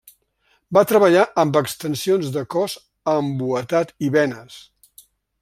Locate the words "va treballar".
0.77-1.25